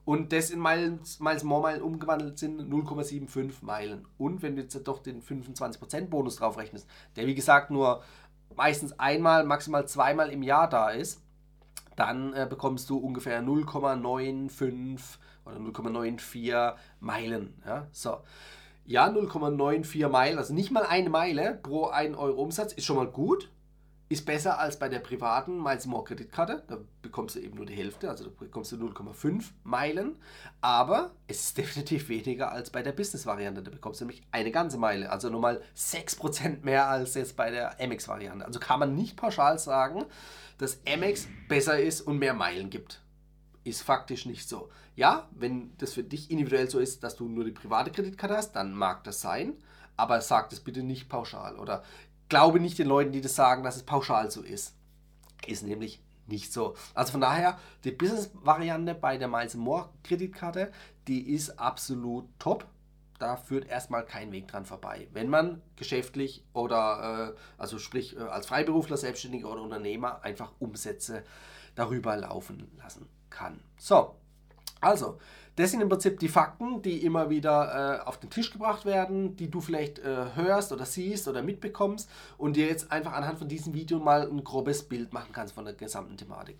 Und 0.04 0.32
das 0.32 0.50
in 0.50 0.60
Miles, 0.60 1.20
Miles 1.20 1.44
More 1.44 1.62
Meilen 1.62 1.82
umgewandelt 1.82 2.38
sind 2.38 2.60
0,75 2.60 3.52
Meilen. 3.62 4.06
Und 4.18 4.42
wenn 4.42 4.56
du 4.56 4.62
jetzt 4.62 4.76
doch 4.88 4.98
den 4.98 5.22
25% 5.22 6.08
Bonus 6.08 6.36
drauf 6.36 6.58
rechnest, 6.58 6.88
der 7.16 7.26
wie 7.26 7.34
gesagt 7.34 7.70
nur 7.70 8.02
meistens 8.56 8.98
einmal, 8.98 9.44
maximal 9.44 9.86
zweimal 9.86 10.30
im 10.30 10.42
Jahr 10.42 10.68
da 10.68 10.90
ist, 10.90 11.22
dann 11.96 12.32
äh, 12.32 12.46
bekommst 12.48 12.90
du 12.90 12.96
ungefähr 12.98 13.42
0,95 13.42 15.00
oder 15.44 15.56
0,94 15.56 16.74
Meilen. 17.00 17.54
Ja, 17.64 17.86
so. 17.92 18.18
Ja, 18.84 19.08
0,94 19.08 20.08
Meilen, 20.08 20.38
also 20.38 20.54
nicht 20.54 20.72
mal 20.72 20.84
eine 20.84 21.10
Meile 21.10 21.60
pro 21.62 21.86
1 21.86 22.16
Euro 22.16 22.42
Umsatz, 22.42 22.72
ist 22.72 22.84
schon 22.84 22.96
mal 22.96 23.06
gut. 23.06 23.50
Ist 24.12 24.26
besser 24.26 24.58
als 24.58 24.78
bei 24.78 24.90
der 24.90 24.98
privaten 24.98 25.62
Miles 25.62 25.86
More 25.86 26.04
Kreditkarte. 26.04 26.64
Da 26.66 26.76
bekommst 27.00 27.34
du 27.34 27.40
eben 27.40 27.56
nur 27.56 27.64
die 27.64 27.72
Hälfte, 27.72 28.10
also 28.10 28.24
da 28.24 28.30
bekommst 28.38 28.70
du 28.70 28.76
0,5 28.76 29.42
Meilen. 29.64 30.16
Aber 30.60 31.12
es 31.28 31.44
ist 31.44 31.56
definitiv 31.56 32.10
weniger 32.10 32.52
als 32.52 32.68
bei 32.68 32.82
der 32.82 32.92
Business-Variante. 32.92 33.62
Da 33.62 33.70
bekommst 33.70 34.02
du 34.02 34.04
nämlich 34.04 34.22
eine 34.30 34.50
ganze 34.50 34.76
Meile. 34.76 35.10
Also 35.10 35.30
nochmal 35.30 35.62
6% 35.74 36.62
mehr 36.62 36.88
als 36.90 37.14
jetzt 37.14 37.38
bei 37.38 37.50
der 37.50 37.80
Amex-Variante. 37.80 38.44
Also 38.44 38.60
kann 38.60 38.80
man 38.80 38.94
nicht 38.94 39.16
pauschal 39.16 39.58
sagen, 39.58 40.04
dass 40.58 40.80
Amex 40.86 41.26
besser 41.48 41.80
ist 41.80 42.02
und 42.02 42.18
mehr 42.18 42.34
Meilen 42.34 42.68
gibt. 42.68 43.00
Ist 43.64 43.80
faktisch 43.80 44.26
nicht 44.26 44.46
so. 44.46 44.68
Ja, 44.94 45.26
wenn 45.30 45.74
das 45.78 45.94
für 45.94 46.04
dich 46.04 46.30
individuell 46.30 46.68
so 46.68 46.80
ist, 46.80 47.02
dass 47.02 47.16
du 47.16 47.30
nur 47.30 47.46
die 47.46 47.52
private 47.52 47.90
Kreditkarte 47.90 48.36
hast, 48.36 48.52
dann 48.52 48.74
mag 48.74 49.04
das 49.04 49.22
sein. 49.22 49.54
Aber 49.96 50.20
sag 50.20 50.50
das 50.50 50.60
bitte 50.60 50.82
nicht 50.82 51.08
pauschal. 51.08 51.56
Oder 51.56 51.82
glaube 52.32 52.60
nicht 52.60 52.78
den 52.78 52.86
Leuten, 52.86 53.12
die 53.12 53.20
das 53.20 53.34
sagen, 53.34 53.62
dass 53.62 53.76
es 53.76 53.82
pauschal 53.82 54.30
so 54.30 54.40
ist. 54.40 54.74
Ist 55.46 55.64
nämlich 55.64 56.02
nicht 56.26 56.50
so. 56.50 56.74
Also 56.94 57.12
von 57.12 57.20
daher, 57.20 57.58
die 57.84 57.90
Business-Variante 57.90 58.94
bei 58.94 59.18
der 59.18 59.28
Miles 59.28 59.54
More 59.54 59.90
Kreditkarte, 60.02 60.72
die 61.08 61.30
ist 61.34 61.58
absolut 61.58 62.24
top. 62.38 62.66
Da 63.18 63.36
führt 63.36 63.68
erstmal 63.68 64.06
kein 64.06 64.32
Weg 64.32 64.48
dran 64.48 64.64
vorbei. 64.64 65.08
Wenn 65.12 65.28
man 65.28 65.60
geschäftlich 65.76 66.42
oder, 66.54 67.34
äh, 67.36 67.60
also 67.60 67.78
sprich 67.78 68.16
äh, 68.16 68.20
als 68.20 68.46
Freiberufler, 68.46 68.96
Selbstständiger 68.96 69.52
oder 69.52 69.60
Unternehmer 69.60 70.24
einfach 70.24 70.52
Umsätze 70.58 71.24
darüber 71.74 72.16
laufen 72.16 72.66
lassen 72.78 73.10
kann. 73.28 73.60
So, 73.76 74.16
also, 74.82 75.18
das 75.56 75.70
sind 75.70 75.80
im 75.80 75.88
Prinzip 75.88 76.18
die 76.18 76.28
Fakten, 76.28 76.82
die 76.82 77.04
immer 77.04 77.30
wieder 77.30 78.00
äh, 78.00 78.06
auf 78.06 78.18
den 78.18 78.30
Tisch 78.30 78.50
gebracht 78.50 78.84
werden, 78.84 79.36
die 79.36 79.50
du 79.50 79.60
vielleicht 79.60 79.98
äh, 80.00 80.34
hörst 80.34 80.72
oder 80.72 80.84
siehst 80.84 81.28
oder 81.28 81.42
mitbekommst 81.42 82.10
und 82.36 82.56
dir 82.56 82.66
jetzt 82.66 82.90
einfach 82.90 83.12
anhand 83.12 83.38
von 83.38 83.48
diesem 83.48 83.74
Video 83.74 83.98
mal 83.98 84.28
ein 84.28 84.42
grobes 84.42 84.82
Bild 84.82 85.12
machen 85.12 85.30
kannst 85.32 85.54
von 85.54 85.64
der 85.64 85.74
gesamten 85.74 86.16
Thematik. 86.16 86.58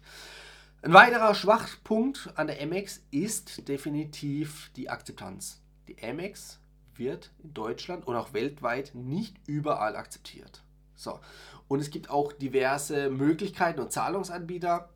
Ein 0.83 0.93
weiterer 0.93 1.35
Schwachpunkt 1.35 2.31
an 2.37 2.47
der 2.47 2.61
Amex 2.63 3.01
ist 3.11 3.67
definitiv 3.69 4.71
die 4.77 4.89
Akzeptanz. 4.89 5.61
Die 5.89 5.97
Amex 6.03 6.61
wird 6.95 7.33
in 7.43 7.55
Deutschland 7.55 8.07
und 8.07 8.15
auch 8.15 8.35
weltweit 8.35 8.95
nicht 8.95 9.37
überall 9.47 9.97
akzeptiert. 9.97 10.63
So. 10.95 11.19
Und 11.67 11.81
es 11.81 11.91
gibt 11.91 12.11
auch 12.11 12.33
diverse 12.33 13.11
Möglichkeiten 13.11 13.81
und 13.81 13.91
Zahlungsanbieter, 13.91 14.91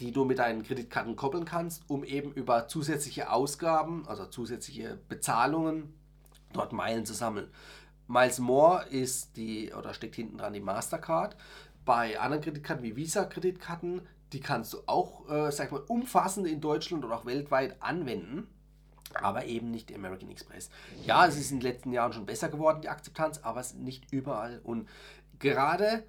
die 0.00 0.12
du 0.12 0.24
mit 0.24 0.38
deinen 0.38 0.62
Kreditkarten 0.62 1.16
koppeln 1.16 1.44
kannst, 1.44 1.82
um 1.88 2.04
eben 2.04 2.32
über 2.32 2.68
zusätzliche 2.68 3.30
Ausgaben, 3.30 4.06
also 4.06 4.26
zusätzliche 4.26 4.98
Bezahlungen, 5.08 5.94
dort 6.52 6.72
Meilen 6.72 7.06
zu 7.06 7.14
sammeln. 7.14 7.48
Miles 8.08 8.38
More 8.38 8.84
ist 8.88 9.36
die, 9.36 9.72
oder 9.72 9.94
steckt 9.94 10.14
hinten 10.14 10.38
dran 10.38 10.52
die 10.52 10.60
Mastercard. 10.60 11.36
Bei 11.84 12.18
anderen 12.20 12.42
Kreditkarten 12.42 12.84
wie 12.84 12.96
Visa-Kreditkarten, 12.96 14.02
die 14.32 14.40
kannst 14.40 14.72
du 14.72 14.78
auch, 14.86 15.28
äh, 15.28 15.50
sag 15.50 15.72
mal, 15.72 15.82
umfassend 15.86 16.46
in 16.46 16.60
Deutschland 16.60 17.04
oder 17.04 17.16
auch 17.16 17.26
weltweit 17.26 17.80
anwenden 17.82 18.48
aber 19.22 19.44
eben 19.46 19.70
nicht 19.70 19.94
American 19.94 20.30
Express. 20.30 20.70
Ja, 21.04 21.26
es 21.26 21.36
ist 21.36 21.50
in 21.50 21.58
den 21.60 21.62
letzten 21.62 21.92
Jahren 21.92 22.12
schon 22.12 22.26
besser 22.26 22.48
geworden, 22.48 22.80
die 22.82 22.88
Akzeptanz, 22.88 23.38
aber 23.38 23.60
es 23.60 23.68
ist 23.68 23.78
nicht 23.78 24.12
überall. 24.12 24.60
Und 24.62 24.88
gerade 25.38 26.04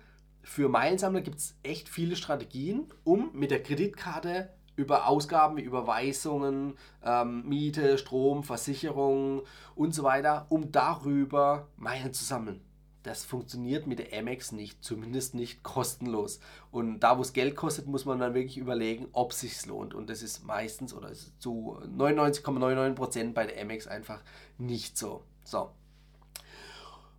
für 0.48 0.70
Meilensammler 0.70 1.22
gibt 1.22 1.38
es 1.38 1.56
echt 1.63 1.89
viele 1.89 2.16
Strategien, 2.16 2.88
um 3.04 3.30
mit 3.34 3.51
der 3.51 3.62
Kreditkarte 3.62 4.50
über 4.75 5.08
Ausgaben 5.08 5.58
wie 5.58 5.62
Überweisungen, 5.62 6.77
ähm, 7.04 7.48
Miete, 7.48 7.98
Strom, 7.98 8.44
Versicherung 8.44 9.44
und 9.75 9.94
so 9.94 10.04
weiter, 10.04 10.46
um 10.50 10.72
darüber 10.72 11.68
Meilen 11.75 12.13
zu 12.13 12.24
sammeln 12.24 12.62
das 13.08 13.24
funktioniert 13.24 13.88
mit 13.88 14.00
der 14.00 14.20
Amex 14.20 14.51
nicht, 14.51 14.84
zumindest 14.84 15.34
nicht 15.34 15.63
kostenlos. 15.63 16.39
Und 16.72 17.00
da, 17.00 17.18
wo 17.18 17.22
es 17.22 17.32
Geld 17.34 17.56
kostet, 17.56 17.88
muss 17.88 18.06
man 18.06 18.20
dann 18.20 18.34
wirklich 18.34 18.58
überlegen, 18.58 19.08
ob 19.13 19.32
es 19.32 19.39
sich 19.39 19.66
lohnt. 19.66 19.94
Und 19.94 20.10
das 20.10 20.22
ist 20.22 20.46
meistens 20.46 20.94
oder 20.94 21.10
ist 21.10 21.42
zu 21.42 21.80
99,99% 21.98 23.34
bei 23.34 23.48
der 23.48 23.62
Amex 23.62 23.88
einfach 23.88 24.22
nicht 24.58 24.98
so. 24.98 25.24
So. 25.46 25.72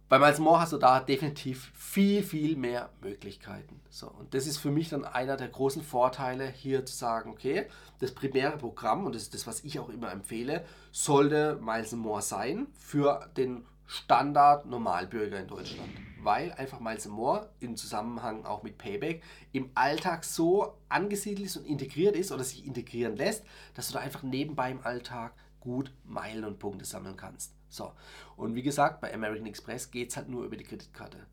Bei 0.08 0.18
Miles 0.18 0.38
More 0.38 0.60
hast 0.60 0.72
du 0.72 0.78
da 0.78 1.00
definitiv 1.00 1.70
viel, 1.74 2.22
viel 2.22 2.56
mehr 2.56 2.88
Möglichkeiten. 3.02 3.78
So, 3.90 4.08
und 4.08 4.32
das 4.32 4.46
ist 4.46 4.56
für 4.56 4.70
mich 4.70 4.88
dann 4.88 5.04
einer 5.04 5.36
der 5.36 5.48
großen 5.48 5.82
Vorteile, 5.82 6.48
hier 6.48 6.86
zu 6.86 6.96
sagen, 6.96 7.30
okay, 7.30 7.66
das 7.98 8.12
primäre 8.12 8.56
Programm, 8.56 9.04
und 9.04 9.14
das 9.14 9.24
ist 9.24 9.34
das, 9.34 9.46
was 9.46 9.64
ich 9.64 9.78
auch 9.78 9.90
immer 9.90 10.10
empfehle, 10.10 10.64
sollte 10.92 11.58
Miles 11.60 11.92
More 11.92 12.22
sein 12.22 12.68
für 12.72 13.28
den 13.36 13.66
Standard-Normalbürger 13.84 15.40
in 15.40 15.46
Deutschland. 15.46 15.90
Weil 16.22 16.52
einfach 16.52 16.80
Miles 16.80 17.06
More 17.06 17.50
im 17.60 17.76
Zusammenhang 17.76 18.46
auch 18.46 18.62
mit 18.62 18.78
Payback 18.78 19.22
im 19.52 19.70
Alltag 19.74 20.24
so 20.24 20.78
angesiedelt 20.88 21.48
ist 21.48 21.58
und 21.58 21.66
integriert 21.66 22.16
ist 22.16 22.32
oder 22.32 22.44
sich 22.44 22.64
integrieren 22.64 23.14
lässt, 23.14 23.44
dass 23.74 23.88
du 23.88 23.92
da 23.92 24.00
einfach 24.00 24.22
nebenbei 24.22 24.70
im 24.70 24.80
Alltag 24.86 25.34
gut 25.60 25.92
Meilen 26.04 26.46
und 26.46 26.58
Punkte 26.58 26.86
sammeln 26.86 27.18
kannst. 27.18 27.57
So, 27.68 27.92
und 28.36 28.54
wie 28.54 28.62
gesagt, 28.62 29.00
bei 29.00 29.12
American 29.12 29.46
Express 29.46 29.90
geht 29.90 30.10
es 30.10 30.16
halt 30.16 30.28
nur 30.28 30.44
über 30.44 30.56
die 30.56 30.64
Kreditkarte. 30.64 31.26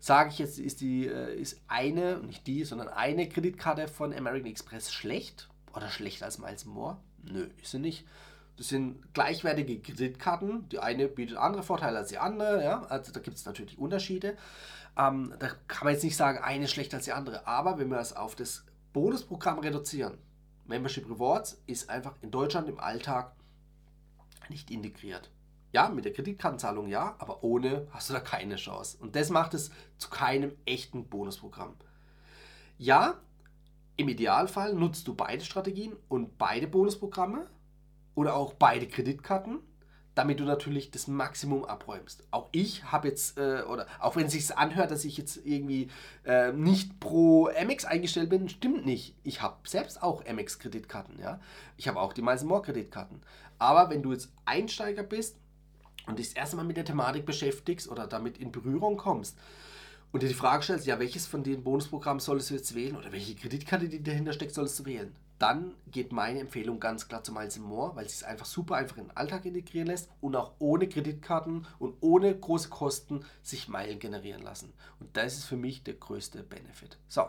Sage 0.00 0.30
ich 0.30 0.38
jetzt, 0.38 0.58
ist, 0.58 0.80
die, 0.80 1.06
äh, 1.06 1.34
ist 1.34 1.60
eine, 1.66 2.18
nicht 2.18 2.46
die, 2.46 2.64
sondern 2.64 2.88
eine 2.88 3.28
Kreditkarte 3.28 3.88
von 3.88 4.12
American 4.12 4.50
Express 4.50 4.92
schlecht 4.92 5.48
oder 5.74 5.88
schlechter 5.88 6.26
als 6.26 6.38
Miles 6.38 6.64
More? 6.64 6.98
Nö, 7.22 7.48
ist 7.62 7.70
sie 7.70 7.78
nicht. 7.78 8.04
Das 8.56 8.68
sind 8.68 9.14
gleichwertige 9.14 9.80
Kreditkarten. 9.80 10.68
Die 10.68 10.78
eine 10.78 11.08
bietet 11.08 11.36
andere 11.36 11.62
Vorteile 11.62 11.98
als 11.98 12.10
die 12.10 12.18
andere. 12.18 12.62
Ja? 12.62 12.82
Also 12.84 13.12
da 13.12 13.20
gibt 13.20 13.36
es 13.36 13.46
natürlich 13.46 13.78
Unterschiede. 13.78 14.36
Ähm, 14.96 15.34
da 15.38 15.48
kann 15.66 15.86
man 15.86 15.94
jetzt 15.94 16.04
nicht 16.04 16.16
sagen, 16.16 16.38
eine 16.38 16.68
schlechter 16.68 16.98
als 16.98 17.06
die 17.06 17.12
andere. 17.12 17.46
Aber 17.46 17.78
wenn 17.78 17.88
wir 17.88 17.96
das 17.96 18.14
auf 18.14 18.36
das 18.36 18.64
Bonusprogramm 18.92 19.58
reduzieren, 19.58 20.18
Membership 20.66 21.08
Rewards 21.10 21.60
ist 21.66 21.90
einfach 21.90 22.14
in 22.22 22.30
Deutschland 22.30 22.68
im 22.68 22.78
Alltag 22.78 23.32
nicht 24.48 24.70
integriert. 24.70 25.30
Ja, 25.74 25.88
mit 25.88 26.04
der 26.04 26.12
Kreditkartenzahlung 26.12 26.86
ja, 26.86 27.16
aber 27.18 27.42
ohne 27.42 27.88
hast 27.90 28.08
du 28.08 28.14
da 28.14 28.20
keine 28.20 28.54
Chance. 28.54 28.96
Und 29.00 29.16
das 29.16 29.28
macht 29.28 29.54
es 29.54 29.72
zu 29.98 30.08
keinem 30.08 30.52
echten 30.66 31.08
Bonusprogramm. 31.08 31.74
Ja, 32.78 33.14
im 33.96 34.08
Idealfall 34.08 34.74
nutzt 34.74 35.08
du 35.08 35.16
beide 35.16 35.44
Strategien 35.44 35.96
und 36.08 36.38
beide 36.38 36.68
Bonusprogramme 36.68 37.48
oder 38.14 38.36
auch 38.36 38.54
beide 38.54 38.86
Kreditkarten, 38.86 39.58
damit 40.14 40.38
du 40.38 40.44
natürlich 40.44 40.92
das 40.92 41.08
Maximum 41.08 41.64
abräumst. 41.64 42.22
Auch 42.30 42.50
ich 42.52 42.92
habe 42.92 43.08
jetzt, 43.08 43.36
äh, 43.36 43.62
oder 43.62 43.88
auch 43.98 44.14
wenn 44.14 44.26
es 44.26 44.32
sich 44.32 44.56
anhört, 44.56 44.92
dass 44.92 45.04
ich 45.04 45.16
jetzt 45.16 45.44
irgendwie 45.44 45.88
äh, 46.24 46.52
nicht 46.52 47.00
pro 47.00 47.48
Amex 47.48 47.84
eingestellt 47.84 48.30
bin, 48.30 48.48
stimmt 48.48 48.86
nicht. 48.86 49.16
Ich 49.24 49.42
habe 49.42 49.56
selbst 49.68 50.04
auch 50.04 50.24
Amex-Kreditkarten, 50.24 51.18
ja. 51.18 51.40
Ich 51.76 51.88
habe 51.88 52.00
auch 52.00 52.12
die 52.12 52.22
Miles 52.22 52.44
More-Kreditkarten. 52.44 53.22
Aber 53.58 53.90
wenn 53.90 54.04
du 54.04 54.12
jetzt 54.12 54.32
Einsteiger 54.44 55.02
bist 55.02 55.36
und 56.06 56.18
dich 56.18 56.28
das 56.28 56.36
erste 56.36 56.56
Mal 56.56 56.64
mit 56.64 56.76
der 56.76 56.84
Thematik 56.84 57.26
beschäftigst 57.26 57.88
oder 57.88 58.06
damit 58.06 58.38
in 58.38 58.52
Berührung 58.52 58.96
kommst, 58.96 59.36
und 60.14 60.22
dir 60.22 60.28
die 60.28 60.34
Frage 60.34 60.62
stellst, 60.62 60.86
ja, 60.86 61.00
welches 61.00 61.26
von 61.26 61.42
den 61.42 61.64
Bonusprogrammen 61.64 62.20
solltest 62.20 62.50
du 62.50 62.54
jetzt 62.54 62.76
wählen 62.76 62.96
oder 62.96 63.10
welche 63.10 63.34
Kreditkarte, 63.34 63.88
die 63.88 64.00
dahinter 64.00 64.32
steckt, 64.32 64.54
solltest 64.54 64.78
du 64.78 64.84
wählen, 64.84 65.12
dann 65.40 65.74
geht 65.90 66.12
meine 66.12 66.38
Empfehlung 66.38 66.78
ganz 66.78 67.08
klar 67.08 67.24
zu 67.24 67.32
Miles 67.32 67.58
More, 67.58 67.96
weil 67.96 68.06
es 68.06 68.20
sich 68.20 68.26
einfach 68.28 68.46
super 68.46 68.76
einfach 68.76 68.96
in 68.96 69.08
den 69.08 69.16
Alltag 69.16 69.44
integrieren 69.44 69.88
lässt 69.88 70.08
und 70.20 70.36
auch 70.36 70.52
ohne 70.60 70.88
Kreditkarten 70.88 71.66
und 71.80 71.96
ohne 72.00 72.32
große 72.32 72.68
Kosten 72.68 73.24
sich 73.42 73.66
Meilen 73.66 73.98
generieren 73.98 74.42
lassen. 74.42 74.72
Und 75.00 75.16
das 75.16 75.34
ist 75.34 75.46
für 75.46 75.56
mich 75.56 75.82
der 75.82 75.94
größte 75.94 76.44
Benefit. 76.44 76.96
So, 77.08 77.24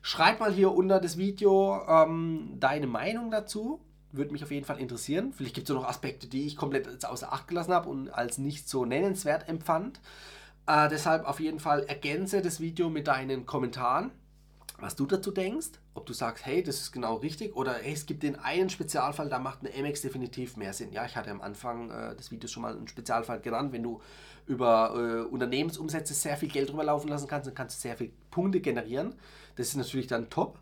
schreib 0.00 0.40
mal 0.40 0.54
hier 0.54 0.72
unter 0.72 1.00
das 1.00 1.18
Video 1.18 1.82
ähm, 1.86 2.56
deine 2.58 2.86
Meinung 2.86 3.30
dazu. 3.30 3.78
Würde 4.16 4.32
mich 4.32 4.42
auf 4.42 4.50
jeden 4.50 4.66
Fall 4.66 4.78
interessieren. 4.78 5.32
Vielleicht 5.32 5.54
gibt 5.54 5.68
es 5.68 5.74
noch 5.74 5.86
Aspekte, 5.86 6.26
die 6.26 6.46
ich 6.46 6.56
komplett 6.56 7.04
außer 7.04 7.32
Acht 7.32 7.48
gelassen 7.48 7.72
habe 7.72 7.88
und 7.88 8.08
als 8.08 8.38
nicht 8.38 8.68
so 8.68 8.84
nennenswert 8.84 9.48
empfand. 9.48 10.00
Äh, 10.66 10.88
deshalb 10.88 11.26
auf 11.26 11.38
jeden 11.38 11.60
Fall 11.60 11.84
ergänze 11.84 12.42
das 12.42 12.60
Video 12.60 12.90
mit 12.90 13.06
deinen 13.06 13.46
Kommentaren, 13.46 14.10
was 14.78 14.96
du 14.96 15.06
dazu 15.06 15.30
denkst. 15.30 15.68
Ob 15.94 16.04
du 16.06 16.12
sagst, 16.12 16.44
hey, 16.44 16.62
das 16.62 16.80
ist 16.80 16.92
genau 16.92 17.14
richtig 17.14 17.56
oder 17.56 17.74
hey, 17.74 17.92
es 17.92 18.04
gibt 18.04 18.22
den 18.22 18.36
einen 18.36 18.68
Spezialfall, 18.68 19.30
da 19.30 19.38
macht 19.38 19.60
eine 19.60 19.74
Amex 19.74 20.02
definitiv 20.02 20.56
mehr 20.56 20.72
Sinn. 20.72 20.92
Ja, 20.92 21.06
ich 21.06 21.16
hatte 21.16 21.30
am 21.30 21.40
Anfang 21.40 21.90
äh, 21.90 22.16
des 22.16 22.30
Videos 22.30 22.50
schon 22.50 22.62
mal 22.62 22.76
einen 22.76 22.88
Spezialfall 22.88 23.40
genannt. 23.40 23.72
Wenn 23.72 23.82
du 23.82 24.00
über 24.46 24.94
äh, 24.94 25.32
Unternehmensumsätze 25.32 26.14
sehr 26.14 26.36
viel 26.36 26.48
Geld 26.48 26.70
rüberlaufen 26.70 27.08
lassen 27.08 27.28
kannst, 27.28 27.46
dann 27.46 27.54
kannst 27.54 27.78
du 27.78 27.82
sehr 27.82 27.96
viele 27.96 28.10
Punkte 28.30 28.60
generieren. 28.60 29.14
Das 29.56 29.68
ist 29.68 29.76
natürlich 29.76 30.06
dann 30.06 30.28
top. 30.30 30.58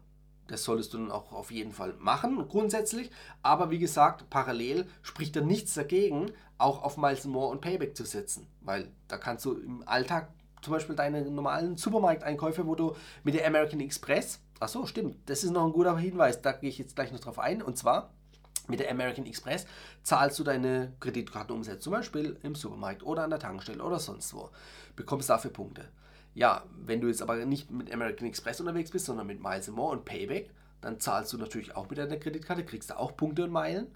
Das 0.47 0.65
solltest 0.65 0.93
du 0.93 0.99
dann 0.99 1.11
auch 1.11 1.33
auf 1.33 1.51
jeden 1.51 1.73
Fall 1.73 1.95
machen, 1.99 2.47
grundsätzlich. 2.49 3.11
Aber 3.43 3.71
wie 3.71 3.79
gesagt, 3.79 4.29
parallel 4.29 4.87
spricht 5.03 5.37
da 5.37 5.41
nichts 5.41 5.75
dagegen, 5.75 6.31
auch 6.59 6.83
auf 6.83 6.97
Miles 6.97 7.25
More 7.25 7.51
und 7.51 7.61
Payback 7.61 7.97
zu 7.97 8.05
setzen. 8.05 8.47
Weil 8.61 8.89
da 9.09 9.17
kannst 9.17 9.45
du 9.45 9.55
im 9.55 9.87
Alltag 9.87 10.29
zum 10.61 10.73
Beispiel 10.73 10.97
deine 10.97 11.23
normalen 11.31 11.77
Supermarkteinkäufe, 11.77 12.67
wo 12.67 12.75
du 12.75 12.95
mit 13.23 13.35
der 13.35 13.47
American 13.47 13.81
Express, 13.81 14.41
ach 14.61 14.69
so, 14.69 14.87
stimmt, 14.87 15.17
das 15.27 15.45
ist 15.45 15.51
noch 15.51 15.65
ein 15.65 15.73
guter 15.73 15.97
Hinweis, 15.97 16.41
da 16.41 16.53
gehe 16.53 16.71
ich 16.71 16.79
jetzt 16.79 16.97
gleich 16.97 17.13
noch 17.13 17.21
drauf 17.21 17.39
ein. 17.39 17.63
Und 17.63 17.79
zwar, 17.79 18.11
mit 18.67 18.81
der 18.81 18.91
American 18.91 19.27
Express 19.27 19.67
zahlst 20.03 20.39
du 20.39 20.45
deine 20.45 20.95
Kreditkartenumsätze, 21.01 21.81
zum 21.81 21.93
Beispiel 21.93 22.39
im 22.43 22.55
Supermarkt 22.55 23.03
oder 23.03 23.25
an 23.25 23.31
der 23.31 23.39
Tankstelle 23.39 23.83
oder 23.83 23.99
sonst 23.99 24.33
wo. 24.35 24.51
Bekommst 24.97 25.29
dafür 25.29 25.53
Punkte. 25.53 25.89
Ja, 26.35 26.65
wenn 26.77 27.01
du 27.01 27.07
jetzt 27.07 27.23
aber 27.23 27.37
nicht 27.45 27.71
mit 27.71 27.93
American 27.93 28.27
Express 28.27 28.61
unterwegs 28.61 28.91
bist, 28.91 29.07
sondern 29.07 29.27
mit 29.27 29.41
Miles 29.41 29.69
More 29.69 29.93
und 29.93 30.05
Payback, 30.05 30.51
dann 30.81 31.01
zahlst 31.01 31.33
du 31.33 31.39
natürlich 31.39 31.77
auch 31.77 31.89
mit 31.89 31.99
deiner 31.99 32.17
Kreditkarte, 32.17 32.65
kriegst 32.65 32.91
du 32.91 32.99
auch 32.99 33.17
Punkte 33.17 33.45
und 33.45 33.51
Meilen. 33.51 33.87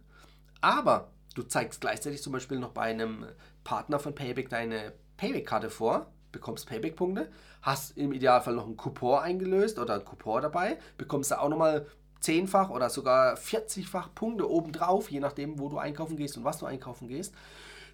Aber 0.61 1.11
du 1.35 1.43
zeigst 1.43 1.81
gleichzeitig 1.81 2.23
zum 2.23 2.33
Beispiel 2.33 2.59
noch 2.59 2.71
bei 2.71 2.83
einem 2.83 3.27
Partner 3.65 3.99
von 3.99 4.15
Payback 4.15 4.49
deine 4.49 4.93
Payback-Karte 5.17 5.69
vor, 5.69 6.13
bekommst 6.33 6.69
Payback-Punkte, 6.69 7.31
hast 7.63 7.97
im 7.97 8.13
Idealfall 8.13 8.55
noch 8.55 8.67
einen 8.67 8.77
Coupon 8.77 9.21
eingelöst 9.21 9.79
oder 9.79 9.95
einen 9.95 10.05
Coupon 10.05 10.43
dabei, 10.43 10.79
bekommst 10.97 11.31
du 11.31 11.41
auch 11.41 11.49
nochmal 11.49 11.87
zehnfach 12.21 12.71
oder 12.71 12.91
sogar 12.91 13.37
40-fach 13.37 14.15
Punkte 14.15 14.51
obendrauf, 14.51 15.11
je 15.11 15.21
nachdem, 15.21 15.59
wo 15.59 15.69
du 15.69 15.79
einkaufen 15.79 16.17
gehst 16.17 16.37
und 16.37 16.45
was 16.45 16.59
du 16.59 16.67
einkaufen 16.67 17.09
gehst. 17.09 17.35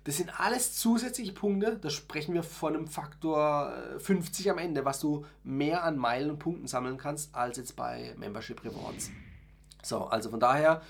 Das 0.05 0.19
sind 0.19 0.39
alles 0.39 0.75
zusätzliche 0.75 1.33
Punkte. 1.33 1.79
Da 1.81 1.89
sprechen 1.89 2.35
wir 2.35 2.43
von 2.43 2.75
einem 2.75 2.87
Faktor 2.87 3.73
50 3.99 4.47
äh, 4.47 4.51
am 4.51 4.59
Ende, 4.59 4.85
was 4.85 5.01
du 5.01 5.25
mehr 5.43 5.83
an 5.83 5.97
Meilen 5.97 6.31
und 6.31 6.39
Punkten 6.39 6.67
sammeln 6.67 6.99
kannst, 6.99 7.35
als 7.35 7.57
jetzt 7.57 7.75
bei 7.75 8.15
Membership 8.19 8.63
Rewards. 8.65 9.11
So, 9.83 10.05
also 10.05 10.31
von 10.31 10.41
daher, 10.41 10.83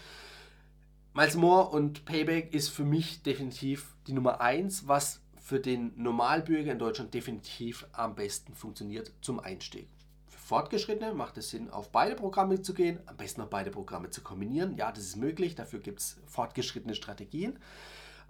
Miles 1.15 1.37
More 1.37 1.69
und 1.69 2.05
Payback 2.05 2.53
ist 2.53 2.71
für 2.71 2.85
mich 2.85 3.23
definitiv 3.23 3.95
die 4.09 4.13
Nummer 4.13 4.41
1, 4.41 4.89
was 4.89 5.21
für 5.41 5.61
den 5.61 5.93
Normalbürger 5.97 6.73
in 6.73 6.79
Deutschland 6.79 7.15
definitiv 7.15 7.87
am 7.93 8.17
besten 8.17 8.55
funktioniert 8.55 9.13
zum 9.21 9.39
Einstieg. 9.39 9.87
Fortgeschrittene 10.45 11.15
macht 11.15 11.39
es 11.39 11.49
Sinn, 11.49 11.71
auf 11.71 11.91
beide 11.91 12.15
Programme 12.17 12.61
zu 12.61 12.75
gehen, 12.75 13.01
am 13.07 13.17
besten 13.17 13.41
noch 13.41 13.49
beide 13.49 13.71
Programme 13.71 14.11
zu 14.11 14.21
kombinieren. 14.21 14.77
Ja, 14.77 14.93
das 14.93 15.05
ist 15.05 15.17
möglich, 15.17 15.55
dafür 15.55 15.79
gibt 15.79 16.01
es 16.01 16.21
fortgeschrittene 16.27 16.95
Strategien. 16.95 17.59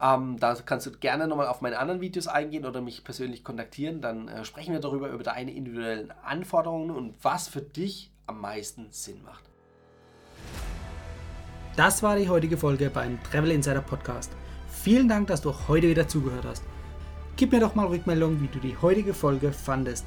Ähm, 0.01 0.39
da 0.39 0.55
kannst 0.55 0.87
du 0.87 0.93
gerne 0.93 1.27
nochmal 1.27 1.49
auf 1.49 1.61
meine 1.61 1.77
anderen 1.77 2.01
Videos 2.01 2.29
eingehen 2.29 2.67
oder 2.67 2.81
mich 2.81 3.03
persönlich 3.03 3.43
kontaktieren. 3.43 4.01
Dann 4.01 4.29
äh, 4.29 4.45
sprechen 4.45 4.73
wir 4.73 4.79
darüber, 4.79 5.09
über 5.09 5.25
deine 5.25 5.53
individuellen 5.53 6.13
Anforderungen 6.23 6.93
und 6.93 7.17
was 7.25 7.49
für 7.49 7.63
dich 7.63 8.13
am 8.29 8.41
meisten 8.41 8.93
Sinn 8.93 9.21
macht. 9.25 9.43
Das 11.75 12.05
war 12.05 12.15
die 12.15 12.29
heutige 12.29 12.57
Folge 12.57 12.91
beim 12.91 13.21
Travel 13.25 13.51
Insider 13.51 13.81
Podcast. 13.81 14.31
Vielen 14.69 15.09
Dank, 15.09 15.27
dass 15.27 15.43
du 15.43 15.53
heute 15.67 15.89
wieder 15.89 16.07
zugehört 16.07 16.45
hast. 16.45 16.63
Gib 17.37 17.51
mir 17.51 17.59
doch 17.59 17.75
mal 17.75 17.89
Rückmeldung, 17.89 18.41
wie 18.41 18.47
du 18.47 18.61
die 18.61 18.77
heutige 18.77 19.15
Folge 19.15 19.53
fandest. 19.53 20.07